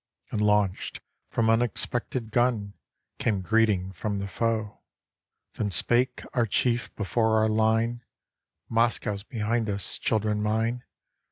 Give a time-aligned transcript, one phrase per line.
[0.31, 0.99] And launched
[1.29, 2.73] from unexpected gun
[3.19, 4.79] Came greeting from the foe.
[5.53, 8.03] Then spake our chief before our line;
[8.67, 10.83] "Moscow 's behind us, children mine!